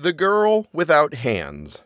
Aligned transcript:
The 0.00 0.12
Girl 0.12 0.68
Without 0.72 1.12
Hands. 1.14 1.82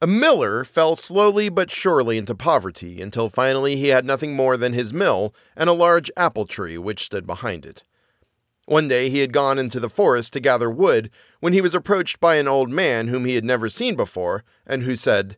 A 0.00 0.06
miller 0.06 0.64
fell 0.64 0.96
slowly 0.96 1.50
but 1.50 1.70
surely 1.70 2.16
into 2.16 2.34
poverty 2.34 3.02
until 3.02 3.28
finally 3.28 3.76
he 3.76 3.88
had 3.88 4.06
nothing 4.06 4.34
more 4.34 4.56
than 4.56 4.72
his 4.72 4.94
mill 4.94 5.34
and 5.54 5.68
a 5.68 5.74
large 5.74 6.10
apple 6.16 6.46
tree 6.46 6.78
which 6.78 7.04
stood 7.04 7.26
behind 7.26 7.66
it. 7.66 7.84
One 8.64 8.88
day 8.88 9.10
he 9.10 9.18
had 9.18 9.34
gone 9.34 9.58
into 9.58 9.78
the 9.78 9.90
forest 9.90 10.32
to 10.32 10.40
gather 10.40 10.70
wood 10.70 11.10
when 11.40 11.52
he 11.52 11.60
was 11.60 11.74
approached 11.74 12.20
by 12.20 12.36
an 12.36 12.48
old 12.48 12.70
man 12.70 13.08
whom 13.08 13.26
he 13.26 13.34
had 13.34 13.44
never 13.44 13.68
seen 13.68 13.94
before, 13.94 14.44
and 14.66 14.84
who 14.84 14.96
said, 14.96 15.36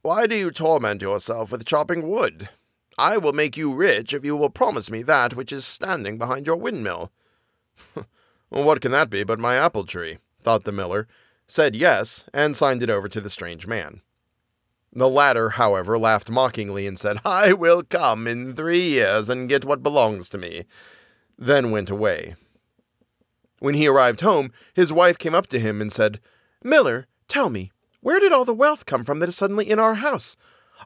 Why 0.00 0.26
do 0.26 0.34
you 0.34 0.50
torment 0.50 1.02
yourself 1.02 1.52
with 1.52 1.66
chopping 1.66 2.08
wood? 2.08 2.48
I 2.96 3.18
will 3.18 3.34
make 3.34 3.58
you 3.58 3.74
rich 3.74 4.14
if 4.14 4.24
you 4.24 4.36
will 4.36 4.48
promise 4.48 4.90
me 4.90 5.02
that 5.02 5.36
which 5.36 5.52
is 5.52 5.66
standing 5.66 6.16
behind 6.16 6.46
your 6.46 6.56
windmill. 6.56 7.12
what 8.60 8.80
can 8.80 8.92
that 8.92 9.10
be 9.10 9.24
but 9.24 9.38
my 9.38 9.56
apple 9.56 9.84
tree? 9.84 10.18
thought 10.42 10.64
the 10.64 10.72
miller, 10.72 11.06
said 11.46 11.76
yes, 11.76 12.26
and 12.34 12.56
signed 12.56 12.82
it 12.82 12.90
over 12.90 13.08
to 13.08 13.20
the 13.20 13.30
strange 13.30 13.66
man. 13.66 14.02
The 14.92 15.08
latter, 15.08 15.50
however, 15.50 15.98
laughed 15.98 16.30
mockingly 16.30 16.86
and 16.86 16.98
said, 16.98 17.18
I 17.24 17.54
will 17.54 17.82
come 17.82 18.26
in 18.26 18.54
three 18.54 18.82
years 18.82 19.30
and 19.30 19.48
get 19.48 19.64
what 19.64 19.82
belongs 19.82 20.28
to 20.30 20.38
me, 20.38 20.64
then 21.38 21.70
went 21.70 21.88
away. 21.88 22.36
When 23.58 23.74
he 23.74 23.86
arrived 23.86 24.20
home, 24.20 24.52
his 24.74 24.92
wife 24.92 25.16
came 25.16 25.34
up 25.34 25.46
to 25.48 25.60
him 25.60 25.80
and 25.80 25.92
said, 25.92 26.20
Miller, 26.62 27.06
tell 27.28 27.48
me, 27.48 27.70
where 28.00 28.20
did 28.20 28.32
all 28.32 28.44
the 28.44 28.52
wealth 28.52 28.84
come 28.84 29.04
from 29.04 29.20
that 29.20 29.28
is 29.28 29.36
suddenly 29.36 29.70
in 29.70 29.78
our 29.78 29.94
house? 29.94 30.36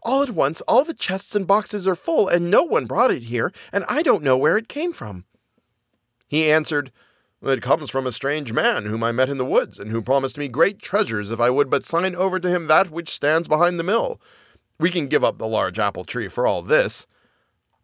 All 0.02 0.22
at 0.22 0.30
once, 0.30 0.60
all 0.62 0.84
the 0.84 0.94
chests 0.94 1.34
and 1.34 1.46
boxes 1.46 1.88
are 1.88 1.96
full, 1.96 2.28
and 2.28 2.50
no 2.50 2.62
one 2.62 2.86
brought 2.86 3.10
it 3.10 3.24
here, 3.24 3.52
and 3.72 3.84
I 3.88 4.02
don't 4.02 4.22
know 4.22 4.36
where 4.36 4.58
it 4.58 4.68
came 4.68 4.92
from. 4.92 5.24
He 6.28 6.50
answered, 6.50 6.92
it 7.42 7.62
comes 7.62 7.90
from 7.90 8.06
a 8.06 8.12
strange 8.12 8.52
man 8.52 8.86
whom 8.86 9.02
I 9.02 9.12
met 9.12 9.28
in 9.28 9.36
the 9.36 9.44
woods, 9.44 9.78
and 9.78 9.90
who 9.90 10.02
promised 10.02 10.38
me 10.38 10.48
great 10.48 10.80
treasures 10.80 11.30
if 11.30 11.40
I 11.40 11.50
would 11.50 11.70
but 11.70 11.84
sign 11.84 12.14
over 12.14 12.40
to 12.40 12.48
him 12.48 12.66
that 12.66 12.90
which 12.90 13.10
stands 13.10 13.48
behind 13.48 13.78
the 13.78 13.84
mill. 13.84 14.20
We 14.78 14.90
can 14.90 15.08
give 15.08 15.24
up 15.24 15.38
the 15.38 15.46
large 15.46 15.78
apple 15.78 16.04
tree 16.04 16.28
for 16.28 16.46
all 16.46 16.62
this. 16.62 17.06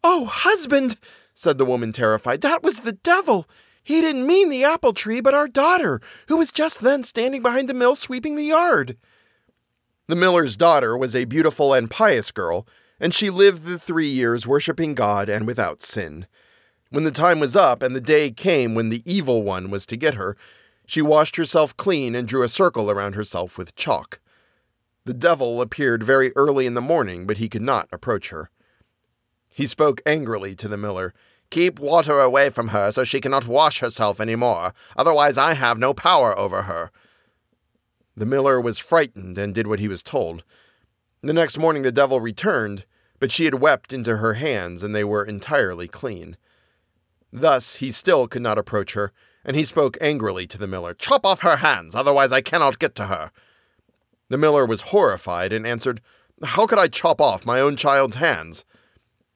Oh, 0.03 0.25
husband, 0.25 0.97
said 1.33 1.57
the 1.57 1.65
woman, 1.65 1.91
terrified, 1.93 2.41
that 2.41 2.63
was 2.63 2.79
the 2.79 2.91
devil. 2.93 3.47
He 3.83 4.01
didn't 4.01 4.27
mean 4.27 4.49
the 4.49 4.63
apple 4.63 4.93
tree, 4.93 5.21
but 5.21 5.33
our 5.33 5.47
daughter, 5.47 6.01
who 6.27 6.37
was 6.37 6.51
just 6.51 6.81
then 6.81 7.03
standing 7.03 7.41
behind 7.41 7.67
the 7.67 7.73
mill 7.73 7.95
sweeping 7.95 8.35
the 8.35 8.45
yard. 8.45 8.97
The 10.07 10.15
miller's 10.15 10.57
daughter 10.57 10.97
was 10.97 11.15
a 11.15 11.25
beautiful 11.25 11.73
and 11.73 11.89
pious 11.89 12.31
girl, 12.31 12.67
and 12.99 13.13
she 13.13 13.29
lived 13.29 13.63
the 13.63 13.79
three 13.79 14.07
years 14.07 14.47
worshipping 14.47 14.93
God 14.95 15.29
and 15.29 15.47
without 15.47 15.81
sin. 15.81 16.27
When 16.93 17.05
the 17.05 17.09
time 17.09 17.39
was 17.39 17.55
up 17.55 17.81
and 17.81 17.95
the 17.95 17.99
day 17.99 18.29
came 18.29 18.75
when 18.75 18.89
the 18.89 19.01
evil 19.03 19.41
one 19.41 19.71
was 19.71 19.87
to 19.87 19.97
get 19.97 20.13
her, 20.13 20.37
she 20.85 21.01
washed 21.01 21.37
herself 21.37 21.75
clean 21.75 22.13
and 22.13 22.27
drew 22.27 22.43
a 22.43 22.47
circle 22.47 22.91
around 22.91 23.15
herself 23.15 23.57
with 23.57 23.75
chalk. 23.75 24.19
The 25.03 25.15
devil 25.15 25.59
appeared 25.59 26.03
very 26.03 26.31
early 26.35 26.67
in 26.67 26.75
the 26.75 26.81
morning, 26.81 27.25
but 27.25 27.37
he 27.37 27.49
could 27.49 27.63
not 27.63 27.89
approach 27.91 28.29
her. 28.29 28.51
He 29.49 29.65
spoke 29.65 30.01
angrily 30.05 30.53
to 30.53 30.67
the 30.67 30.77
miller. 30.77 31.15
Keep 31.49 31.79
water 31.79 32.19
away 32.19 32.51
from 32.51 32.67
her 32.67 32.91
so 32.91 33.03
she 33.03 33.19
cannot 33.19 33.47
wash 33.47 33.79
herself 33.79 34.19
any 34.19 34.35
more, 34.35 34.75
otherwise 34.95 35.35
I 35.35 35.55
have 35.55 35.79
no 35.79 35.95
power 35.95 36.37
over 36.37 36.61
her. 36.61 36.91
The 38.15 38.27
miller 38.27 38.61
was 38.61 38.77
frightened 38.77 39.39
and 39.39 39.55
did 39.55 39.65
what 39.65 39.79
he 39.79 39.87
was 39.87 40.03
told. 40.03 40.43
The 41.23 41.33
next 41.33 41.57
morning 41.57 41.81
the 41.81 41.91
devil 41.91 42.21
returned, 42.21 42.85
but 43.17 43.31
she 43.31 43.45
had 43.45 43.55
wept 43.55 43.93
into 43.93 44.17
her 44.17 44.35
hands, 44.35 44.83
and 44.83 44.93
they 44.93 45.03
were 45.03 45.25
entirely 45.25 45.87
clean. 45.87 46.37
Thus 47.35 47.77
he 47.77 47.89
still 47.89 48.27
could 48.27 48.43
not 48.43 48.59
approach 48.59 48.93
her, 48.93 49.11
and 49.43 49.55
he 49.57 49.63
spoke 49.63 49.97
angrily 49.99 50.45
to 50.45 50.57
the 50.59 50.67
miller, 50.67 50.93
Chop 50.93 51.25
off 51.25 51.41
her 51.41 51.57
hands, 51.57 51.95
otherwise 51.95 52.31
I 52.31 52.41
cannot 52.41 52.77
get 52.77 52.93
to 52.95 53.07
her. 53.07 53.31
The 54.29 54.37
miller 54.37 54.67
was 54.67 54.81
horrified 54.81 55.51
and 55.51 55.65
answered, 55.65 55.99
How 56.43 56.67
could 56.67 56.77
I 56.77 56.87
chop 56.87 57.19
off 57.19 57.43
my 57.43 57.59
own 57.59 57.75
child's 57.75 58.17
hands? 58.17 58.65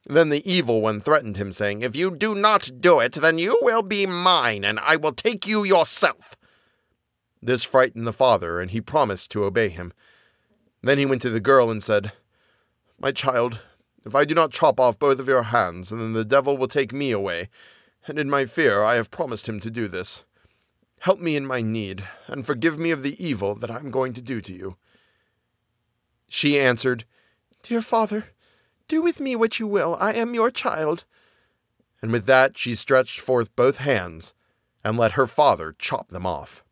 Then 0.05 0.29
the 0.29 0.47
evil 0.49 0.79
one 0.79 0.99
threatened 0.99 1.37
him, 1.37 1.51
saying, 1.51 1.81
If 1.81 1.95
you 1.95 2.15
do 2.15 2.35
not 2.35 2.69
do 2.79 2.99
it, 2.99 3.13
then 3.13 3.39
you 3.39 3.57
will 3.63 3.81
be 3.81 4.05
mine, 4.05 4.63
and 4.63 4.79
I 4.79 4.95
will 4.95 5.11
take 5.11 5.47
you 5.47 5.63
yourself. 5.63 6.35
This 7.41 7.63
frightened 7.63 8.05
the 8.05 8.13
father, 8.13 8.59
and 8.59 8.69
he 8.69 8.79
promised 8.79 9.31
to 9.31 9.43
obey 9.43 9.69
him. 9.69 9.91
Then 10.83 10.99
he 10.99 11.05
went 11.07 11.23
to 11.23 11.31
the 11.31 11.39
girl 11.39 11.71
and 11.71 11.81
said, 11.81 12.11
My 12.99 13.11
child, 13.11 13.61
if 14.05 14.13
I 14.13 14.23
do 14.23 14.35
not 14.35 14.51
chop 14.51 14.79
off 14.79 14.99
both 14.99 15.17
of 15.17 15.27
your 15.27 15.43
hands, 15.43 15.89
then 15.89 16.13
the 16.13 16.23
devil 16.23 16.57
will 16.57 16.67
take 16.67 16.93
me 16.93 17.09
away 17.09 17.49
and 18.07 18.17
in 18.17 18.29
my 18.29 18.45
fear 18.45 18.81
I 18.81 18.95
have 18.95 19.11
promised 19.11 19.47
him 19.47 19.59
to 19.59 19.71
do 19.71 19.87
this. 19.87 20.23
Help 20.99 21.19
me 21.19 21.35
in 21.35 21.45
my 21.45 21.61
need, 21.61 22.07
and 22.27 22.45
forgive 22.45 22.79
me 22.79 22.91
of 22.91 23.03
the 23.03 23.23
evil 23.23 23.53
that 23.55 23.69
I 23.69 23.77
am 23.77 23.91
going 23.91 24.13
to 24.13 24.21
do 24.21 24.41
to 24.41 24.53
you. 24.53 24.77
She 26.27 26.59
answered, 26.59 27.05
Dear 27.61 27.81
father, 27.81 28.25
do 28.87 29.01
with 29.01 29.19
me 29.19 29.35
what 29.35 29.59
you 29.59 29.67
will. 29.67 29.97
I 29.99 30.13
am 30.13 30.33
your 30.33 30.49
child. 30.49 31.05
And 32.01 32.11
with 32.11 32.25
that 32.25 32.57
she 32.57 32.75
stretched 32.75 33.19
forth 33.19 33.55
both 33.55 33.77
hands, 33.77 34.33
and 34.83 34.97
let 34.97 35.13
her 35.13 35.27
father 35.27 35.75
chop 35.77 36.09
them 36.09 36.25
off. 36.25 36.63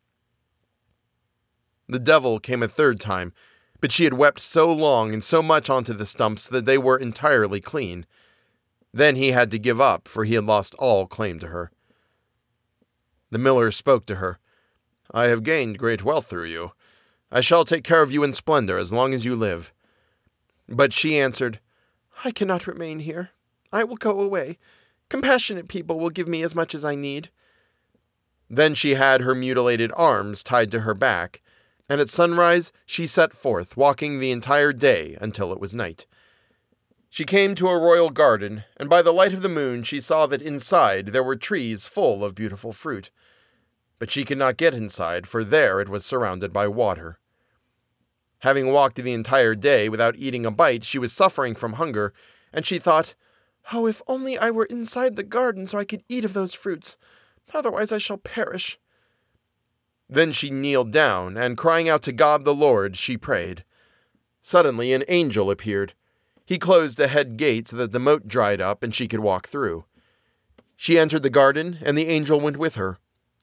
The 1.88 1.98
devil 1.98 2.40
came 2.40 2.62
a 2.62 2.68
third 2.68 2.98
time, 2.98 3.32
but 3.80 3.92
she 3.92 4.04
had 4.04 4.14
wept 4.14 4.40
so 4.40 4.72
long 4.72 5.12
and 5.12 5.22
so 5.22 5.42
much 5.42 5.70
onto 5.70 5.92
the 5.92 6.06
stumps 6.06 6.46
that 6.48 6.64
they 6.64 6.78
were 6.78 6.96
entirely 6.96 7.60
clean. 7.60 8.06
Then 8.96 9.16
he 9.16 9.32
had 9.32 9.50
to 9.50 9.58
give 9.58 9.78
up, 9.78 10.08
for 10.08 10.24
he 10.24 10.36
had 10.36 10.44
lost 10.44 10.74
all 10.76 11.06
claim 11.06 11.38
to 11.40 11.48
her. 11.48 11.70
The 13.30 13.36
miller 13.36 13.70
spoke 13.70 14.06
to 14.06 14.14
her. 14.14 14.38
I 15.10 15.24
have 15.24 15.42
gained 15.42 15.78
great 15.78 16.02
wealth 16.02 16.28
through 16.28 16.46
you. 16.46 16.72
I 17.30 17.42
shall 17.42 17.66
take 17.66 17.84
care 17.84 18.00
of 18.00 18.10
you 18.10 18.24
in 18.24 18.32
splendor 18.32 18.78
as 18.78 18.94
long 18.94 19.12
as 19.12 19.26
you 19.26 19.36
live. 19.36 19.70
But 20.66 20.94
she 20.94 21.18
answered, 21.18 21.60
I 22.24 22.30
cannot 22.30 22.66
remain 22.66 23.00
here. 23.00 23.32
I 23.70 23.84
will 23.84 23.96
go 23.96 24.18
away. 24.18 24.56
Compassionate 25.10 25.68
people 25.68 26.00
will 26.00 26.08
give 26.08 26.26
me 26.26 26.42
as 26.42 26.54
much 26.54 26.74
as 26.74 26.82
I 26.82 26.94
need. 26.94 27.28
Then 28.48 28.74
she 28.74 28.94
had 28.94 29.20
her 29.20 29.34
mutilated 29.34 29.92
arms 29.94 30.42
tied 30.42 30.70
to 30.70 30.80
her 30.80 30.94
back, 30.94 31.42
and 31.86 32.00
at 32.00 32.08
sunrise 32.08 32.72
she 32.86 33.06
set 33.06 33.36
forth, 33.36 33.76
walking 33.76 34.20
the 34.20 34.30
entire 34.30 34.72
day 34.72 35.18
until 35.20 35.52
it 35.52 35.60
was 35.60 35.74
night. 35.74 36.06
She 37.08 37.24
came 37.24 37.54
to 37.54 37.68
a 37.68 37.78
royal 37.78 38.10
garden, 38.10 38.64
and 38.76 38.90
by 38.90 39.02
the 39.02 39.12
light 39.12 39.32
of 39.32 39.42
the 39.42 39.48
moon 39.48 39.82
she 39.82 40.00
saw 40.00 40.26
that 40.26 40.42
inside 40.42 41.08
there 41.08 41.22
were 41.22 41.36
trees 41.36 41.86
full 41.86 42.24
of 42.24 42.34
beautiful 42.34 42.72
fruit. 42.72 43.10
But 43.98 44.10
she 44.10 44.24
could 44.24 44.38
not 44.38 44.56
get 44.56 44.74
inside, 44.74 45.26
for 45.26 45.44
there 45.44 45.80
it 45.80 45.88
was 45.88 46.04
surrounded 46.04 46.52
by 46.52 46.68
water. 46.68 47.18
Having 48.40 48.72
walked 48.72 48.96
the 48.96 49.12
entire 49.12 49.54
day 49.54 49.88
without 49.88 50.16
eating 50.16 50.44
a 50.44 50.50
bite, 50.50 50.84
she 50.84 50.98
was 50.98 51.12
suffering 51.12 51.54
from 51.54 51.74
hunger, 51.74 52.12
and 52.52 52.66
she 52.66 52.78
thought, 52.78 53.14
Oh, 53.72 53.86
if 53.86 54.02
only 54.06 54.38
I 54.38 54.50
were 54.50 54.66
inside 54.66 55.16
the 55.16 55.22
garden 55.22 55.66
so 55.66 55.78
I 55.78 55.84
could 55.84 56.04
eat 56.08 56.24
of 56.24 56.34
those 56.34 56.54
fruits. 56.54 56.98
Otherwise 57.54 57.90
I 57.92 57.98
shall 57.98 58.18
perish. 58.18 58.78
Then 60.08 60.32
she 60.32 60.50
kneeled 60.50 60.92
down, 60.92 61.36
and 61.36 61.56
crying 61.56 61.88
out 61.88 62.02
to 62.02 62.12
God 62.12 62.44
the 62.44 62.54
Lord, 62.54 62.96
she 62.96 63.16
prayed. 63.16 63.64
Suddenly 64.40 64.92
an 64.92 65.04
angel 65.08 65.50
appeared 65.50 65.94
he 66.46 66.58
closed 66.58 66.98
a 67.00 67.08
head 67.08 67.36
gate 67.36 67.68
so 67.68 67.76
that 67.76 67.92
the 67.92 67.98
moat 67.98 68.28
dried 68.28 68.60
up 68.60 68.82
and 68.82 68.94
she 68.94 69.08
could 69.08 69.20
walk 69.20 69.48
through. 69.48 69.84
She 70.76 70.98
entered 70.98 71.22
the 71.22 71.30
garden, 71.30 71.78
and 71.82 71.98
the 71.98 72.06
angel 72.06 72.40
went 72.40 72.56
with 72.56 72.76
her. 72.76 72.98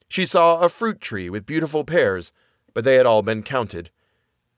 She 0.08 0.24
saw 0.24 0.58
a 0.58 0.68
fruit 0.68 1.00
tree 1.00 1.28
with 1.28 1.46
beautiful 1.46 1.84
pears, 1.84 2.32
but 2.72 2.84
they 2.84 2.94
had 2.94 3.06
all 3.06 3.22
been 3.22 3.42
counted. 3.42 3.90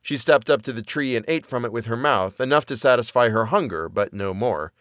She 0.01 0.17
stepped 0.17 0.49
up 0.49 0.63
to 0.63 0.73
the 0.73 0.83
tree 0.83 1.17
and 1.17 1.25
ate 1.27 1.45
from 1.45 1.65
it 1.65 1.73
with 1.73 1.87
her 1.87 1.97
mouth, 1.97 2.41
enough 2.41 2.65
to 2.67 2.77
satisfy 2.77 3.31
her 3.31 3.47
hunger, 3.47 3.89
but 3.89 4.13
no 4.13 4.33
more. 4.33 4.73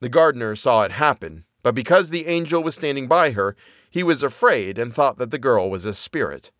The 0.00 0.08
gardener 0.08 0.56
saw 0.56 0.82
it 0.82 0.92
happen, 0.92 1.44
but 1.62 1.74
because 1.74 2.10
the 2.10 2.26
angel 2.26 2.62
was 2.62 2.74
standing 2.74 3.06
by 3.06 3.30
her, 3.32 3.54
he 3.88 4.02
was 4.02 4.22
afraid 4.22 4.78
and 4.78 4.92
thought 4.92 5.18
that 5.18 5.30
the 5.30 5.38
girl 5.38 5.70
was 5.70 5.84
a 5.84 5.94
spirit. 5.94 6.50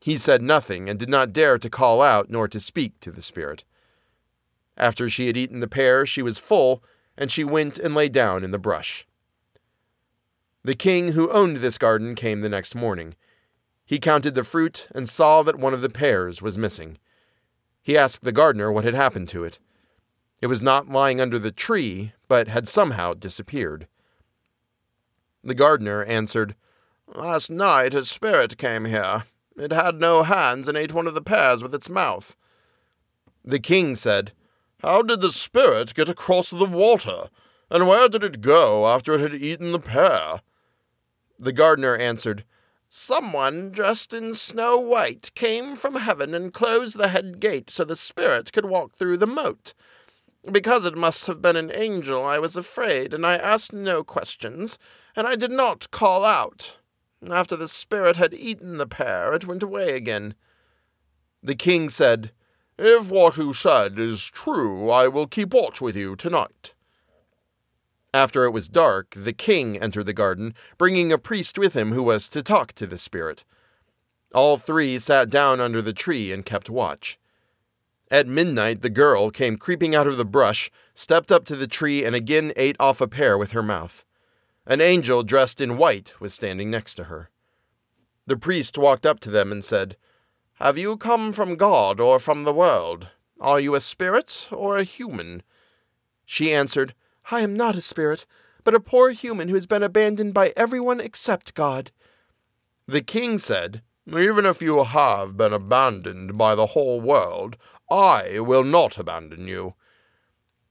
He 0.00 0.16
said 0.16 0.42
nothing 0.42 0.88
and 0.88 0.98
did 0.98 1.08
not 1.08 1.32
dare 1.32 1.58
to 1.58 1.70
call 1.70 2.02
out 2.02 2.30
nor 2.30 2.48
to 2.48 2.58
speak 2.58 2.98
to 3.00 3.12
the 3.12 3.22
spirit. 3.22 3.64
After 4.80 5.10
she 5.10 5.26
had 5.26 5.36
eaten 5.36 5.60
the 5.60 5.68
pear, 5.68 6.06
she 6.06 6.22
was 6.22 6.38
full, 6.38 6.82
and 7.14 7.30
she 7.30 7.44
went 7.44 7.78
and 7.78 7.94
lay 7.94 8.08
down 8.08 8.42
in 8.42 8.50
the 8.50 8.58
brush. 8.58 9.06
The 10.64 10.74
king 10.74 11.08
who 11.08 11.30
owned 11.30 11.58
this 11.58 11.76
garden 11.76 12.14
came 12.14 12.40
the 12.40 12.48
next 12.48 12.74
morning. 12.74 13.14
He 13.84 13.98
counted 13.98 14.34
the 14.34 14.42
fruit 14.42 14.88
and 14.94 15.06
saw 15.06 15.42
that 15.42 15.58
one 15.58 15.74
of 15.74 15.82
the 15.82 15.90
pears 15.90 16.40
was 16.40 16.56
missing. 16.56 16.96
He 17.82 17.98
asked 17.98 18.22
the 18.22 18.32
gardener 18.32 18.72
what 18.72 18.84
had 18.84 18.94
happened 18.94 19.28
to 19.30 19.44
it. 19.44 19.58
It 20.40 20.46
was 20.46 20.62
not 20.62 20.88
lying 20.88 21.20
under 21.20 21.38
the 21.38 21.52
tree, 21.52 22.14
but 22.26 22.48
had 22.48 22.66
somehow 22.66 23.12
disappeared. 23.12 23.86
The 25.44 25.54
gardener 25.54 26.04
answered, 26.04 26.56
Last 27.06 27.50
night 27.50 27.92
a 27.92 28.06
spirit 28.06 28.56
came 28.56 28.86
here. 28.86 29.24
It 29.58 29.72
had 29.72 30.00
no 30.00 30.22
hands 30.22 30.68
and 30.68 30.78
ate 30.78 30.94
one 30.94 31.06
of 31.06 31.12
the 31.12 31.20
pears 31.20 31.62
with 31.62 31.74
its 31.74 31.90
mouth. 31.90 32.34
The 33.44 33.58
king 33.58 33.94
said, 33.94 34.32
how 34.82 35.02
did 35.02 35.20
the 35.20 35.32
spirit 35.32 35.94
get 35.94 36.08
across 36.08 36.50
the 36.50 36.66
water? 36.66 37.28
And 37.70 37.86
where 37.86 38.08
did 38.08 38.24
it 38.24 38.40
go 38.40 38.86
after 38.86 39.14
it 39.14 39.20
had 39.20 39.34
eaten 39.34 39.72
the 39.72 39.78
pear? 39.78 40.40
The 41.38 41.52
gardener 41.52 41.96
answered, 41.96 42.44
Someone 42.88 43.70
dressed 43.70 44.12
in 44.12 44.34
snow 44.34 44.76
white 44.76 45.30
came 45.34 45.76
from 45.76 45.94
heaven 45.94 46.34
and 46.34 46.52
closed 46.52 46.98
the 46.98 47.08
head 47.08 47.38
gate 47.38 47.70
so 47.70 47.84
the 47.84 47.94
spirit 47.94 48.52
could 48.52 48.64
walk 48.64 48.96
through 48.96 49.18
the 49.18 49.26
moat. 49.26 49.74
Because 50.50 50.84
it 50.84 50.96
must 50.96 51.26
have 51.26 51.40
been 51.40 51.56
an 51.56 51.70
angel, 51.74 52.24
I 52.24 52.38
was 52.38 52.56
afraid, 52.56 53.14
and 53.14 53.24
I 53.24 53.36
asked 53.36 53.72
no 53.72 54.02
questions, 54.02 54.78
and 55.14 55.26
I 55.26 55.36
did 55.36 55.50
not 55.50 55.90
call 55.90 56.24
out. 56.24 56.78
After 57.30 57.54
the 57.54 57.68
spirit 57.68 58.16
had 58.16 58.32
eaten 58.32 58.78
the 58.78 58.86
pear, 58.86 59.34
it 59.34 59.46
went 59.46 59.62
away 59.62 59.94
again. 59.94 60.34
The 61.42 61.54
king 61.54 61.90
said, 61.90 62.32
If 62.82 63.10
what 63.10 63.36
you 63.36 63.52
said 63.52 63.98
is 63.98 64.24
true, 64.24 64.88
I 64.88 65.06
will 65.06 65.26
keep 65.26 65.52
watch 65.52 65.82
with 65.82 65.94
you 65.94 66.16
tonight. 66.16 66.72
After 68.14 68.46
it 68.46 68.52
was 68.52 68.70
dark, 68.70 69.12
the 69.14 69.34
king 69.34 69.76
entered 69.76 70.06
the 70.06 70.14
garden, 70.14 70.54
bringing 70.78 71.12
a 71.12 71.18
priest 71.18 71.58
with 71.58 71.74
him 71.74 71.92
who 71.92 72.02
was 72.02 72.26
to 72.30 72.42
talk 72.42 72.72
to 72.72 72.86
the 72.86 72.96
spirit. 72.96 73.44
All 74.34 74.56
three 74.56 74.98
sat 74.98 75.28
down 75.28 75.60
under 75.60 75.82
the 75.82 75.92
tree 75.92 76.32
and 76.32 76.42
kept 76.42 76.70
watch. 76.70 77.18
At 78.10 78.26
midnight, 78.26 78.80
the 78.80 78.88
girl 78.88 79.30
came 79.30 79.58
creeping 79.58 79.94
out 79.94 80.06
of 80.06 80.16
the 80.16 80.24
brush, 80.24 80.70
stepped 80.94 81.30
up 81.30 81.44
to 81.44 81.56
the 81.56 81.68
tree, 81.68 82.02
and 82.02 82.16
again 82.16 82.50
ate 82.56 82.76
off 82.80 83.02
a 83.02 83.06
pear 83.06 83.36
with 83.36 83.50
her 83.50 83.62
mouth. 83.62 84.06
An 84.64 84.80
angel 84.80 85.22
dressed 85.22 85.60
in 85.60 85.76
white 85.76 86.18
was 86.18 86.32
standing 86.32 86.70
next 86.70 86.94
to 86.94 87.04
her. 87.04 87.28
The 88.26 88.38
priest 88.38 88.78
walked 88.78 89.04
up 89.04 89.20
to 89.20 89.30
them 89.30 89.52
and 89.52 89.62
said, 89.62 89.98
Have 90.60 90.76
you 90.76 90.98
come 90.98 91.32
from 91.32 91.56
God 91.56 92.00
or 92.00 92.18
from 92.18 92.44
the 92.44 92.52
world? 92.52 93.08
Are 93.40 93.58
you 93.58 93.74
a 93.74 93.80
spirit 93.80 94.46
or 94.52 94.76
a 94.76 94.84
human? 94.84 95.42
She 96.26 96.52
answered, 96.52 96.94
I 97.30 97.40
am 97.40 97.56
not 97.56 97.76
a 97.76 97.80
spirit, 97.80 98.26
but 98.62 98.74
a 98.74 98.80
poor 98.80 99.08
human 99.08 99.48
who 99.48 99.54
has 99.54 99.64
been 99.64 99.82
abandoned 99.82 100.34
by 100.34 100.52
everyone 100.58 101.00
except 101.00 101.54
God. 101.54 101.92
The 102.86 103.00
king 103.00 103.38
said, 103.38 103.80
Even 104.06 104.44
if 104.44 104.60
you 104.60 104.84
have 104.84 105.34
been 105.34 105.54
abandoned 105.54 106.36
by 106.36 106.54
the 106.54 106.66
whole 106.66 107.00
world, 107.00 107.56
I 107.90 108.38
will 108.40 108.64
not 108.64 108.98
abandon 108.98 109.48
you. 109.48 109.72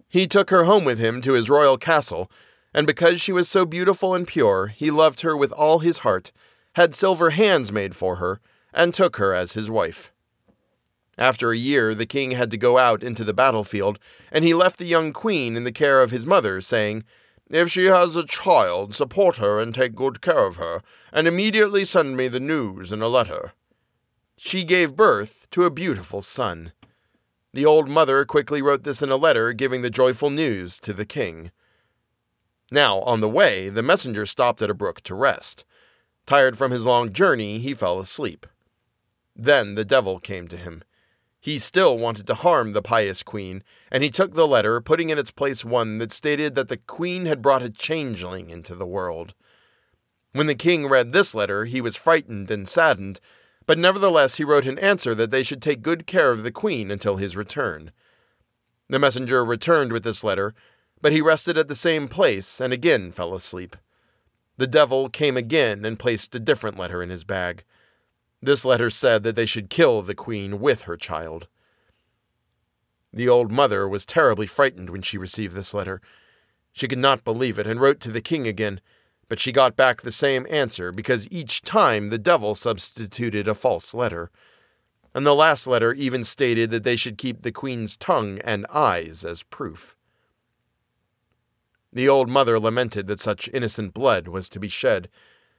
He 0.07 0.27
took 0.27 0.51
her 0.51 0.65
home 0.65 0.85
with 0.85 0.99
him 0.99 1.19
to 1.23 1.33
his 1.33 1.49
royal 1.49 1.79
castle, 1.79 2.29
and 2.75 2.85
because 2.85 3.21
she 3.21 3.31
was 3.31 3.49
so 3.49 3.65
beautiful 3.65 4.13
and 4.13 4.27
pure, 4.27 4.67
he 4.67 4.91
loved 4.91 5.21
her 5.21 5.35
with 5.35 5.51
all 5.51 5.79
his 5.79 5.99
heart, 5.99 6.31
had 6.73 6.93
silver 6.93 7.31
hands 7.31 7.71
made 7.71 7.95
for 7.95 8.17
her, 8.17 8.39
and 8.73 8.93
took 8.93 9.17
her 9.17 9.33
as 9.33 9.53
his 9.53 9.69
wife. 9.69 10.11
After 11.17 11.51
a 11.51 11.57
year, 11.57 11.93
the 11.93 12.05
king 12.05 12.31
had 12.31 12.49
to 12.51 12.57
go 12.57 12.77
out 12.77 13.03
into 13.03 13.25
the 13.25 13.33
battlefield, 13.33 13.99
and 14.31 14.45
he 14.45 14.53
left 14.53 14.79
the 14.79 14.85
young 14.85 15.11
queen 15.11 15.57
in 15.57 15.65
the 15.65 15.71
care 15.71 15.99
of 15.99 16.11
his 16.11 16.25
mother, 16.25 16.61
saying, 16.61 17.03
If 17.49 17.69
she 17.69 17.85
has 17.85 18.15
a 18.15 18.25
child, 18.25 18.95
support 18.95 19.35
her 19.35 19.59
and 19.59 19.75
take 19.75 19.95
good 19.95 20.21
care 20.21 20.45
of 20.45 20.55
her, 20.55 20.81
and 21.11 21.27
immediately 21.27 21.83
send 21.83 22.15
me 22.15 22.29
the 22.29 22.39
news 22.39 22.93
in 22.93 23.01
a 23.01 23.09
letter. 23.09 23.51
She 24.37 24.63
gave 24.63 24.95
birth 24.95 25.47
to 25.51 25.65
a 25.65 25.69
beautiful 25.69 26.21
son. 26.21 26.71
The 27.51 27.65
old 27.65 27.89
mother 27.89 28.23
quickly 28.23 28.61
wrote 28.61 28.83
this 28.83 29.01
in 29.01 29.09
a 29.09 29.17
letter, 29.17 29.51
giving 29.51 29.81
the 29.81 29.89
joyful 29.89 30.29
news 30.29 30.79
to 30.79 30.93
the 30.93 31.05
king. 31.05 31.51
Now, 32.71 33.01
on 33.01 33.19
the 33.19 33.27
way, 33.27 33.67
the 33.67 33.83
messenger 33.83 34.25
stopped 34.25 34.61
at 34.61 34.69
a 34.69 34.75
brook 34.75 35.01
to 35.01 35.15
rest. 35.15 35.65
Tired 36.25 36.57
from 36.57 36.71
his 36.71 36.85
long 36.85 37.11
journey, 37.11 37.59
he 37.59 37.73
fell 37.73 37.99
asleep. 37.99 38.45
Then 39.41 39.75
the 39.75 39.85
devil 39.85 40.19
came 40.19 40.49
to 40.49 40.57
him. 40.57 40.83
He 41.39 41.59
still 41.59 41.97
wanted 41.97 42.27
to 42.27 42.33
harm 42.33 42.73
the 42.73 42.81
pious 42.81 43.23
queen, 43.23 43.63
and 43.89 44.03
he 44.03 44.09
took 44.09 44.33
the 44.33 44.45
letter, 44.45 44.81
putting 44.81 45.09
in 45.09 45.17
its 45.17 45.31
place 45.31 45.63
one 45.63 45.97
that 45.99 46.11
stated 46.11 46.55
that 46.55 46.67
the 46.67 46.75
queen 46.75 47.25
had 47.25 47.41
brought 47.41 47.63
a 47.63 47.69
changeling 47.69 48.49
into 48.49 48.75
the 48.75 48.85
world. 48.85 49.33
When 50.33 50.47
the 50.47 50.55
king 50.55 50.87
read 50.87 51.13
this 51.13 51.33
letter, 51.33 51.63
he 51.63 51.79
was 51.79 51.95
frightened 51.95 52.51
and 52.51 52.67
saddened, 52.67 53.21
but 53.65 53.77
nevertheless 53.77 54.35
he 54.35 54.43
wrote 54.43 54.67
an 54.67 54.77
answer 54.79 55.15
that 55.15 55.31
they 55.31 55.43
should 55.43 55.61
take 55.61 55.81
good 55.81 56.05
care 56.05 56.31
of 56.31 56.43
the 56.43 56.51
queen 56.51 56.91
until 56.91 57.15
his 57.15 57.37
return. 57.37 57.93
The 58.89 58.99
messenger 58.99 59.45
returned 59.45 59.93
with 59.93 60.03
this 60.03 60.21
letter, 60.21 60.53
but 61.01 61.13
he 61.13 61.21
rested 61.21 61.57
at 61.57 61.69
the 61.69 61.75
same 61.75 62.09
place 62.09 62.59
and 62.59 62.73
again 62.73 63.13
fell 63.13 63.33
asleep. 63.33 63.77
The 64.57 64.67
devil 64.67 65.07
came 65.07 65.37
again 65.37 65.85
and 65.85 65.97
placed 65.97 66.35
a 66.35 66.39
different 66.39 66.77
letter 66.77 67.01
in 67.01 67.09
his 67.09 67.23
bag. 67.23 67.63
This 68.41 68.63
letter 68.63 68.89
said 68.89 69.23
that 69.23 69.35
they 69.35 69.45
should 69.45 69.69
kill 69.69 70.01
the 70.01 70.15
queen 70.15 70.59
with 70.59 70.83
her 70.83 70.95
child. 70.95 71.47
The 73.11 73.27
old 73.27 73.51
mother 73.51 73.87
was 73.87 74.05
terribly 74.05 74.47
frightened 74.47 74.89
when 74.89 75.01
she 75.01 75.17
received 75.17 75.55
this 75.55 75.73
letter. 75.73 76.01
She 76.71 76.87
could 76.87 76.99
not 76.99 77.23
believe 77.23 77.59
it 77.59 77.67
and 77.67 77.81
wrote 77.81 77.99
to 78.01 78.11
the 78.11 78.21
king 78.21 78.47
again, 78.47 78.79
but 79.27 79.39
she 79.39 79.51
got 79.51 79.75
back 79.75 80.01
the 80.01 80.11
same 80.11 80.45
answer 80.49 80.91
because 80.91 81.27
each 81.31 81.61
time 81.63 82.09
the 82.09 82.17
devil 82.17 82.55
substituted 82.55 83.47
a 83.47 83.53
false 83.53 83.93
letter. 83.93 84.31
And 85.13 85.25
the 85.25 85.35
last 85.35 85.67
letter 85.67 85.93
even 85.93 86.23
stated 86.23 86.71
that 86.71 86.83
they 86.83 86.95
should 86.95 87.17
keep 87.17 87.41
the 87.41 87.51
queen's 87.51 87.97
tongue 87.97 88.39
and 88.43 88.65
eyes 88.67 89.25
as 89.25 89.43
proof. 89.43 89.95
The 91.91 92.07
old 92.07 92.29
mother 92.29 92.59
lamented 92.59 93.07
that 93.07 93.19
such 93.19 93.49
innocent 93.51 93.93
blood 93.93 94.27
was 94.27 94.47
to 94.49 94.59
be 94.59 94.67
shed, 94.67 95.09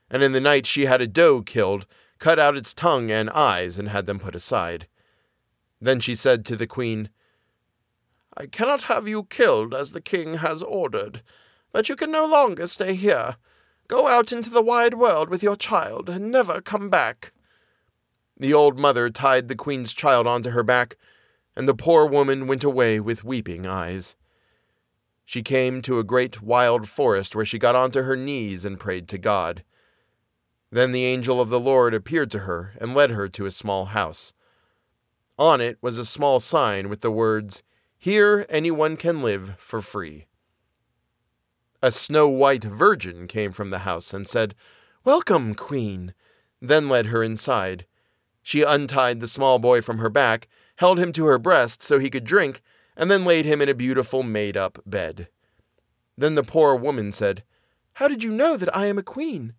and 0.08 0.22
in 0.22 0.32
the 0.32 0.40
night 0.40 0.66
she 0.66 0.86
had 0.86 1.00
a 1.00 1.08
doe 1.08 1.42
killed 1.42 1.86
cut 2.20 2.38
out 2.38 2.56
its 2.56 2.72
tongue 2.72 3.10
and 3.10 3.28
eyes, 3.30 3.78
and 3.78 3.88
had 3.88 4.06
them 4.06 4.20
put 4.20 4.36
aside. 4.36 4.86
Then 5.80 5.98
she 5.98 6.14
said 6.14 6.44
to 6.44 6.56
the 6.56 6.66
queen, 6.66 7.10
I 8.36 8.46
cannot 8.46 8.82
have 8.82 9.08
you 9.08 9.24
killed 9.24 9.74
as 9.74 9.90
the 9.90 10.00
king 10.00 10.34
has 10.34 10.62
ordered, 10.62 11.22
but 11.72 11.88
you 11.88 11.96
can 11.96 12.12
no 12.12 12.26
longer 12.26 12.68
stay 12.68 12.94
here. 12.94 13.36
Go 13.88 14.06
out 14.06 14.30
into 14.30 14.50
the 14.50 14.62
wide 14.62 14.94
world 14.94 15.28
with 15.28 15.42
your 15.42 15.56
child, 15.56 16.08
and 16.08 16.30
never 16.30 16.60
come 16.60 16.88
back. 16.88 17.32
The 18.38 18.54
old 18.54 18.78
mother 18.78 19.10
tied 19.10 19.48
the 19.48 19.56
queen's 19.56 19.92
child 19.92 20.26
onto 20.26 20.50
her 20.50 20.62
back, 20.62 20.96
and 21.56 21.68
the 21.68 21.74
poor 21.74 22.06
woman 22.06 22.46
went 22.46 22.64
away 22.64 23.00
with 23.00 23.24
weeping 23.24 23.66
eyes. 23.66 24.14
She 25.24 25.42
came 25.42 25.82
to 25.82 25.98
a 25.98 26.04
great 26.04 26.40
wild 26.40 26.88
forest 26.88 27.34
where 27.34 27.44
she 27.44 27.58
got 27.58 27.76
onto 27.76 28.02
her 28.02 28.16
knees 28.16 28.64
and 28.64 28.80
prayed 28.80 29.08
to 29.08 29.18
God. 29.18 29.64
Then 30.72 30.92
the 30.92 31.04
angel 31.04 31.40
of 31.40 31.48
the 31.48 31.60
Lord 31.60 31.94
appeared 31.94 32.30
to 32.32 32.40
her 32.40 32.74
and 32.80 32.94
led 32.94 33.10
her 33.10 33.28
to 33.28 33.46
a 33.46 33.50
small 33.50 33.86
house. 33.86 34.32
On 35.38 35.60
it 35.60 35.78
was 35.80 35.98
a 35.98 36.04
small 36.04 36.38
sign 36.38 36.88
with 36.88 37.00
the 37.00 37.10
words, 37.10 37.62
Here 37.98 38.46
anyone 38.48 38.96
can 38.96 39.22
live 39.22 39.54
for 39.58 39.80
free. 39.80 40.26
A 41.82 41.90
snow 41.90 42.28
white 42.28 42.62
virgin 42.62 43.26
came 43.26 43.52
from 43.52 43.70
the 43.70 43.80
house 43.80 44.12
and 44.12 44.28
said, 44.28 44.54
Welcome, 45.02 45.54
Queen, 45.54 46.14
then 46.60 46.88
led 46.88 47.06
her 47.06 47.22
inside. 47.22 47.86
She 48.42 48.62
untied 48.62 49.20
the 49.20 49.28
small 49.28 49.58
boy 49.58 49.80
from 49.80 49.98
her 49.98 50.10
back, 50.10 50.46
held 50.76 50.98
him 50.98 51.12
to 51.14 51.24
her 51.26 51.38
breast 51.38 51.82
so 51.82 51.98
he 51.98 52.10
could 52.10 52.24
drink, 52.24 52.62
and 52.96 53.10
then 53.10 53.24
laid 53.24 53.46
him 53.46 53.62
in 53.62 53.68
a 53.68 53.74
beautiful 53.74 54.22
made 54.22 54.56
up 54.56 54.78
bed. 54.84 55.28
Then 56.18 56.34
the 56.34 56.42
poor 56.42 56.74
woman 56.76 57.12
said, 57.12 57.44
How 57.94 58.08
did 58.08 58.22
you 58.22 58.30
know 58.30 58.56
that 58.58 58.74
I 58.76 58.86
am 58.86 58.98
a 58.98 59.02
queen? 59.02 59.54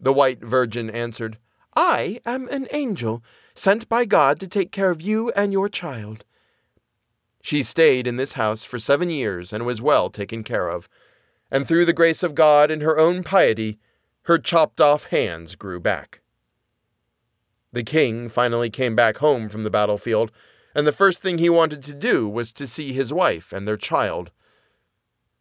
The 0.00 0.12
white 0.12 0.40
virgin 0.40 0.90
answered, 0.90 1.38
I 1.74 2.20
am 2.24 2.48
an 2.48 2.68
angel, 2.70 3.22
sent 3.54 3.88
by 3.88 4.04
God 4.04 4.40
to 4.40 4.48
take 4.48 4.72
care 4.72 4.90
of 4.90 5.02
you 5.02 5.30
and 5.32 5.52
your 5.52 5.68
child. 5.68 6.24
She 7.42 7.62
stayed 7.62 8.06
in 8.06 8.16
this 8.16 8.34
house 8.34 8.64
for 8.64 8.78
seven 8.78 9.10
years 9.10 9.52
and 9.52 9.64
was 9.64 9.82
well 9.82 10.10
taken 10.10 10.44
care 10.44 10.68
of. 10.68 10.88
And 11.50 11.66
through 11.66 11.84
the 11.84 11.92
grace 11.92 12.22
of 12.22 12.34
God 12.34 12.70
and 12.70 12.82
her 12.82 12.98
own 12.98 13.22
piety, 13.22 13.78
her 14.22 14.38
chopped 14.38 14.80
off 14.80 15.04
hands 15.04 15.54
grew 15.54 15.80
back. 15.80 16.20
The 17.72 17.82
king 17.82 18.28
finally 18.28 18.70
came 18.70 18.96
back 18.96 19.18
home 19.18 19.48
from 19.48 19.62
the 19.62 19.70
battlefield, 19.70 20.30
and 20.74 20.86
the 20.86 20.92
first 20.92 21.22
thing 21.22 21.38
he 21.38 21.50
wanted 21.50 21.82
to 21.84 21.94
do 21.94 22.28
was 22.28 22.52
to 22.52 22.66
see 22.66 22.92
his 22.92 23.12
wife 23.12 23.52
and 23.52 23.66
their 23.66 23.76
child. 23.76 24.30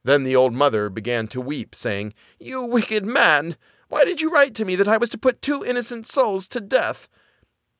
Then 0.04 0.24
the 0.24 0.36
old 0.36 0.54
mother 0.54 0.90
began 0.90 1.28
to 1.30 1.42
weep, 1.42 1.76
saying, 1.76 2.14
You 2.40 2.64
wicked 2.64 3.06
man! 3.06 3.58
Why 3.90 4.04
did 4.04 4.22
you 4.22 4.32
write 4.32 4.54
to 4.56 4.66
me 4.66 4.76
that 4.76 4.88
I 4.88 4.98
was 4.98 5.10
to 5.12 5.18
put 5.18 5.42
two 5.42 5.64
innocent 5.64 6.08
souls 6.08 6.48
to 6.50 6.60
death? 6.60 7.08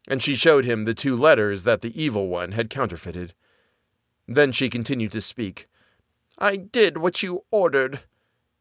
And 0.08 0.24
she 0.24 0.36
showed 0.36 0.66
him 0.66 0.86
the 0.86 0.94
two 0.94 1.16
letters 1.16 1.64
that 1.64 1.82
the 1.82 2.02
evil 2.02 2.28
one 2.30 2.54
had 2.54 2.70
counterfeited. 2.70 3.34
Then 4.28 4.52
she 4.52 4.70
continued 4.70 5.12
to 5.12 5.22
speak. 5.22 5.68
I 6.38 6.56
did 6.56 6.98
what 6.98 7.24
you 7.24 7.44
ordered, 7.52 8.02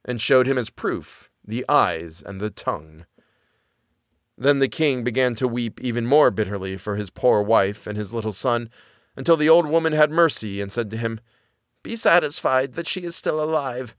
and 0.04 0.20
showed 0.20 0.46
him 0.46 0.58
as 0.58 0.70
proof 0.70 1.30
the 1.44 1.64
eyes 1.68 2.22
and 2.24 2.40
the 2.40 2.50
tongue. 2.50 3.06
Then 4.36 4.58
the 4.58 4.68
king 4.68 5.04
began 5.04 5.34
to 5.36 5.48
weep 5.48 5.80
even 5.80 6.06
more 6.06 6.30
bitterly 6.30 6.76
for 6.76 6.96
his 6.96 7.10
poor 7.10 7.42
wife 7.42 7.86
and 7.86 7.96
his 7.96 8.12
little 8.12 8.32
son, 8.32 8.68
until 9.14 9.36
the 9.36 9.48
old 9.48 9.66
woman 9.66 9.92
had 9.92 10.10
mercy 10.10 10.60
and 10.60 10.72
said 10.72 10.90
to 10.90 10.96
him, 10.96 11.20
Be 11.82 11.96
satisfied 11.96 12.74
that 12.74 12.88
she 12.88 13.02
is 13.02 13.14
still 13.16 13.42
alive 13.42 13.94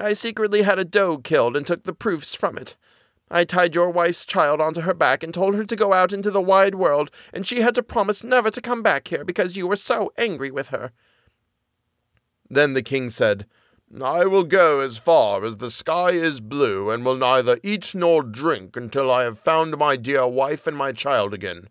I 0.00 0.14
secretly 0.14 0.62
had 0.62 0.78
a 0.78 0.84
doe 0.84 1.18
killed 1.18 1.56
and 1.56 1.66
took 1.66 1.84
the 1.84 1.92
proofs 1.92 2.34
from 2.34 2.56
it. 2.56 2.74
I 3.30 3.44
tied 3.44 3.74
your 3.74 3.90
wife's 3.90 4.24
child 4.24 4.60
onto 4.60 4.80
her 4.80 4.94
back 4.94 5.22
and 5.22 5.32
told 5.32 5.54
her 5.54 5.64
to 5.64 5.76
go 5.76 5.92
out 5.92 6.12
into 6.12 6.30
the 6.30 6.40
wide 6.40 6.74
world, 6.74 7.10
and 7.32 7.46
she 7.46 7.60
had 7.60 7.74
to 7.74 7.82
promise 7.82 8.24
never 8.24 8.50
to 8.50 8.62
come 8.62 8.82
back 8.82 9.08
here 9.08 9.24
because 9.24 9.56
you 9.56 9.66
were 9.66 9.76
so 9.76 10.10
angry 10.16 10.50
with 10.50 10.68
her. 10.68 10.90
Then 12.48 12.72
the 12.72 12.82
king 12.82 13.10
said, 13.10 13.46
I 14.02 14.24
will 14.24 14.44
go 14.44 14.80
as 14.80 14.96
far 14.96 15.44
as 15.44 15.58
the 15.58 15.70
sky 15.70 16.12
is 16.12 16.40
blue, 16.40 16.90
and 16.90 17.04
will 17.04 17.16
neither 17.16 17.60
eat 17.62 17.94
nor 17.94 18.22
drink 18.22 18.76
until 18.76 19.10
I 19.10 19.24
have 19.24 19.38
found 19.38 19.76
my 19.76 19.96
dear 19.96 20.26
wife 20.26 20.66
and 20.66 20.76
my 20.76 20.92
child 20.92 21.34
again, 21.34 21.68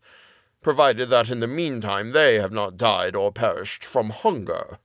provided 0.62 1.10
that 1.10 1.30
in 1.30 1.40
the 1.40 1.48
meantime 1.48 2.12
they 2.12 2.36
have 2.36 2.52
not 2.52 2.78
died 2.78 3.16
or 3.16 3.32
perished 3.32 3.84
from 3.84 4.12
hunger. 4.12 4.78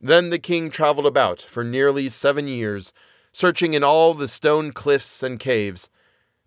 Then 0.00 0.30
the 0.30 0.38
king 0.38 0.70
traveled 0.70 1.06
about 1.06 1.40
for 1.40 1.64
nearly 1.64 2.08
seven 2.08 2.46
years, 2.46 2.92
searching 3.32 3.74
in 3.74 3.82
all 3.82 4.14
the 4.14 4.28
stone 4.28 4.72
cliffs 4.72 5.22
and 5.22 5.40
caves, 5.40 5.90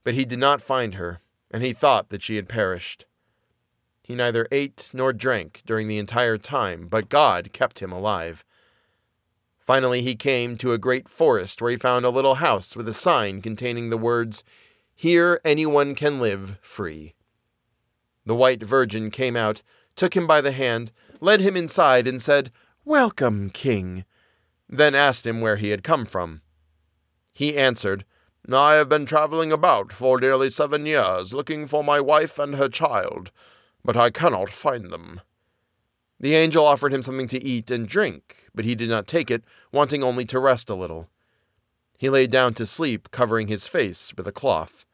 but 0.04 0.14
he 0.14 0.26
did 0.26 0.40
not 0.40 0.62
find 0.62 0.96
her, 0.96 1.22
and 1.52 1.64
he 1.64 1.74
thought 1.74 2.10
that 2.10 2.22
she 2.22 2.38
had 2.38 2.48
perished. 2.48 3.06
He 4.02 4.16
neither 4.16 4.48
ate 4.52 4.90
nor 4.94 5.14
drank 5.14 5.62
during 5.66 5.88
the 5.88 5.98
entire 5.98 6.38
time, 6.38 6.88
but 6.88 7.10
God 7.10 7.54
kept 7.54 7.80
him 7.80 7.92
alive. 7.92 8.44
Finally, 9.60 10.02
he 10.02 10.16
came 10.16 10.58
to 10.58 10.74
a 10.74 10.78
great 10.78 11.08
forest 11.08 11.62
where 11.62 11.72
he 11.72 11.78
found 11.78 12.04
a 12.04 12.10
little 12.10 12.36
house 12.36 12.76
with 12.76 12.88
a 12.88 12.94
sign 12.94 13.42
containing 13.42 13.90
the 13.90 13.98
words, 13.98 14.44
Here 14.96 15.40
anyone 15.46 15.94
can 15.94 16.20
live 16.20 16.58
free. 16.62 17.14
The 18.26 18.36
white 18.36 18.64
virgin 18.64 19.12
came 19.12 19.36
out, 19.36 19.62
took 19.96 20.16
him 20.16 20.26
by 20.26 20.42
the 20.42 20.52
hand, 20.52 20.92
led 21.20 21.42
him 21.42 21.56
inside, 21.56 22.08
and 22.08 22.22
said, 22.22 22.52
Welcome, 22.86 23.52
king, 23.52 24.06
then 24.68 24.96
asked 24.96 25.28
him 25.28 25.40
where 25.40 25.58
he 25.58 25.70
had 25.70 25.84
come 25.84 26.04
from. 26.04 26.42
He 27.32 27.56
answered, 27.56 28.06
I 28.52 28.74
have 28.74 28.90
been 28.90 29.06
traveling 29.06 29.52
about 29.52 29.94
for 29.94 30.20
nearly 30.20 30.50
seven 30.50 30.88
years, 30.88 31.32
looking 31.32 31.68
for 31.68 31.84
my 31.84 32.00
wife 32.00 32.40
and 32.40 32.56
her 32.56 32.70
child, 32.70 33.30
but 33.86 33.96
I 33.96 34.10
cannot 34.10 34.50
find 34.50 34.92
them. 34.92 35.22
The 36.20 36.34
angel 36.34 36.66
offered 36.66 36.92
him 36.92 37.04
something 37.04 37.28
to 37.28 37.44
eat 37.44 37.70
and 37.70 37.88
drink, 37.88 38.48
but 38.56 38.66
he 38.66 38.74
did 38.74 38.90
not 38.90 39.06
take 39.06 39.30
it, 39.30 39.44
wanting 39.72 40.02
only 40.02 40.26
to 40.26 40.40
rest 40.40 40.68
a 40.72 40.76
little. 40.76 41.08
He 42.00 42.10
lay 42.10 42.26
down 42.26 42.56
to 42.56 42.66
sleep, 42.66 43.12
covering 43.12 43.48
his 43.48 43.68
face 43.68 44.12
with 44.18 44.28
a 44.28 44.32
cloth. 44.32 44.86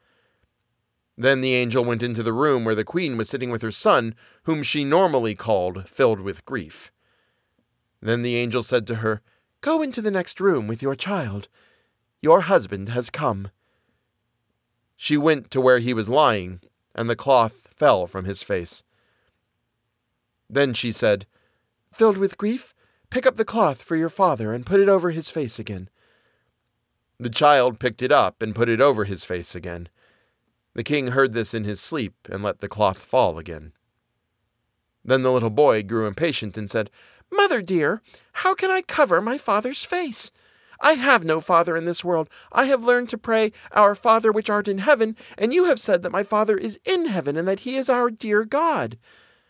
Then 1.16 1.40
the 1.40 1.54
angel 1.54 1.84
went 1.84 2.02
into 2.02 2.22
the 2.22 2.34
room 2.34 2.66
where 2.66 2.74
the 2.74 2.84
queen 2.84 3.16
was 3.16 3.30
sitting 3.30 3.50
with 3.50 3.62
her 3.62 3.70
son, 3.70 4.14
whom 4.42 4.62
she 4.62 4.84
normally 4.84 5.34
called 5.34 5.88
filled 5.88 6.20
with 6.20 6.44
grief. 6.44 6.92
Then 8.00 8.22
the 8.22 8.36
angel 8.36 8.62
said 8.62 8.86
to 8.86 8.96
her, 8.96 9.22
Go 9.60 9.82
into 9.82 10.00
the 10.00 10.10
next 10.10 10.40
room 10.40 10.66
with 10.66 10.82
your 10.82 10.94
child. 10.94 11.48
Your 12.22 12.42
husband 12.42 12.90
has 12.90 13.10
come. 13.10 13.50
She 14.96 15.16
went 15.16 15.50
to 15.50 15.60
where 15.60 15.78
he 15.78 15.94
was 15.94 16.08
lying, 16.08 16.60
and 16.94 17.08
the 17.08 17.16
cloth 17.16 17.68
fell 17.74 18.06
from 18.06 18.24
his 18.24 18.42
face. 18.42 18.82
Then 20.50 20.74
she 20.74 20.92
said, 20.92 21.26
Filled 21.92 22.18
with 22.18 22.38
grief, 22.38 22.74
pick 23.10 23.26
up 23.26 23.36
the 23.36 23.44
cloth 23.44 23.82
for 23.82 23.96
your 23.96 24.08
father 24.08 24.52
and 24.52 24.66
put 24.66 24.80
it 24.80 24.88
over 24.88 25.10
his 25.10 25.30
face 25.30 25.58
again. 25.58 25.88
The 27.20 27.30
child 27.30 27.80
picked 27.80 28.02
it 28.02 28.12
up 28.12 28.42
and 28.42 28.54
put 28.54 28.68
it 28.68 28.80
over 28.80 29.04
his 29.04 29.24
face 29.24 29.54
again. 29.54 29.88
The 30.74 30.84
king 30.84 31.08
heard 31.08 31.32
this 31.32 31.54
in 31.54 31.64
his 31.64 31.80
sleep 31.80 32.14
and 32.30 32.42
let 32.42 32.60
the 32.60 32.68
cloth 32.68 32.98
fall 32.98 33.38
again. 33.38 33.72
Then 35.04 35.22
the 35.22 35.32
little 35.32 35.50
boy 35.50 35.82
grew 35.82 36.06
impatient 36.06 36.56
and 36.56 36.70
said, 36.70 36.90
Mother 37.30 37.62
dear, 37.62 38.02
how 38.32 38.54
can 38.54 38.70
I 38.70 38.82
cover 38.82 39.20
my 39.20 39.38
father's 39.38 39.84
face? 39.84 40.30
I 40.80 40.92
have 40.92 41.24
no 41.24 41.40
father 41.40 41.76
in 41.76 41.84
this 41.84 42.04
world. 42.04 42.28
I 42.52 42.66
have 42.66 42.84
learned 42.84 43.08
to 43.10 43.18
pray, 43.18 43.52
Our 43.72 43.94
Father 43.94 44.30
which 44.30 44.48
art 44.48 44.68
in 44.68 44.78
heaven, 44.78 45.16
and 45.36 45.52
you 45.52 45.64
have 45.64 45.80
said 45.80 46.02
that 46.02 46.12
my 46.12 46.22
father 46.22 46.56
is 46.56 46.78
in 46.84 47.06
heaven 47.06 47.36
and 47.36 47.48
that 47.48 47.60
he 47.60 47.76
is 47.76 47.88
our 47.88 48.10
dear 48.10 48.44
God. 48.44 48.96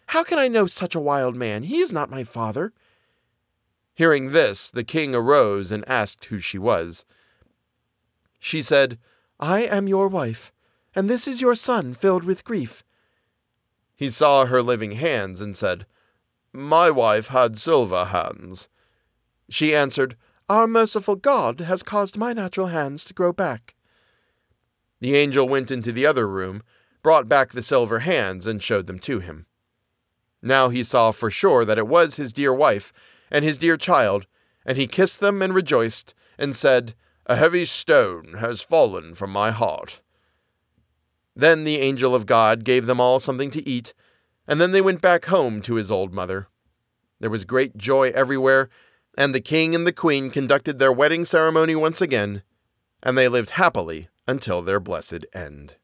How 0.07 0.25
can 0.25 0.39
I 0.39 0.49
know 0.49 0.67
such 0.67 0.95
a 0.95 1.01
wild 1.01 1.37
man? 1.37 1.65
He 1.65 1.81
is 1.81 1.93
not 1.93 2.11
my 2.11 2.25
father. 2.25 2.73
Hearing 3.95 4.33
this, 4.33 4.71
the 4.71 4.85
king 4.85 5.15
arose 5.15 5.71
and 5.71 5.87
asked 5.89 6.25
who 6.27 6.39
she 6.39 6.59
was. 6.59 7.05
She 8.39 8.63
said, 8.63 8.99
I 9.39 9.63
am 9.63 9.89
your 9.89 10.09
wife, 10.09 10.53
and 10.95 11.11
this 11.11 11.29
is 11.29 11.43
your 11.43 11.55
son 11.55 11.93
filled 11.95 12.25
with 12.25 12.45
grief. 12.45 12.83
He 13.97 14.09
saw 14.09 14.47
her 14.47 14.63
living 14.63 14.93
hands 14.93 15.41
and 15.41 15.57
said, 15.57 15.85
My 16.52 16.90
wife 16.90 17.28
had 17.28 17.59
silver 17.59 18.07
hands. 18.07 18.69
She 19.50 19.75
answered, 19.75 20.17
Our 20.49 20.67
merciful 20.67 21.17
God 21.17 21.61
has 21.61 21.83
caused 21.83 22.17
my 22.17 22.33
natural 22.33 22.69
hands 22.69 23.05
to 23.05 23.14
grow 23.14 23.33
back. 23.33 23.75
The 25.00 25.14
angel 25.14 25.49
went 25.49 25.71
into 25.71 25.93
the 25.93 26.07
other 26.07 26.26
room, 26.26 26.62
brought 27.02 27.28
back 27.28 27.52
the 27.52 27.62
silver 27.62 28.00
hands, 28.00 28.47
and 28.47 28.62
showed 28.62 28.87
them 28.87 28.99
to 29.00 29.21
him. 29.21 29.47
Now 30.43 30.69
he 30.69 30.83
saw 30.83 31.11
for 31.11 31.31
sure 31.31 31.64
that 31.64 31.78
it 31.78 31.87
was 31.87 32.17
his 32.17 32.33
dear 32.33 32.52
wife 32.52 32.93
and 33.31 33.45
his 33.45 33.59
dear 33.59 33.76
child, 33.76 34.26
and 34.64 34.76
he 34.76 34.87
kissed 34.87 35.21
them 35.21 35.43
and 35.43 35.55
rejoiced, 35.55 36.14
and 36.38 36.55
said, 36.55 36.95
A 37.26 37.37
heavy 37.37 37.64
stone 37.64 38.35
has 38.38 38.61
fallen 38.61 39.14
from 39.14 39.31
my 39.31 39.50
heart. 39.50 40.00
Then 41.35 41.64
the 41.64 41.78
angel 41.78 42.14
of 42.14 42.26
God 42.26 42.64
gave 42.64 42.87
them 42.87 43.00
all 43.00 43.21
something 43.21 43.50
to 43.52 43.69
eat, 43.69 43.95
and 44.49 44.61
then 44.61 44.73
they 44.73 44.81
went 44.81 45.02
back 45.02 45.26
home 45.26 45.61
to 45.62 45.75
his 45.75 45.90
old 45.90 46.12
mother. 46.12 46.49
There 47.21 47.31
was 47.31 47.45
great 47.45 47.76
joy 47.76 48.11
everywhere, 48.14 48.71
and 49.17 49.35
the 49.35 49.40
king 49.40 49.75
and 49.75 49.87
the 49.87 49.93
queen 49.93 50.31
conducted 50.31 50.78
their 50.78 50.93
wedding 50.93 51.25
ceremony 51.25 51.76
once 51.76 52.00
again, 52.00 52.43
and 53.02 53.17
they 53.17 53.28
lived 53.28 53.50
happily 53.50 54.09
until 54.26 54.62
their 54.62 54.81
blessed 54.81 55.26
end. 55.35 55.76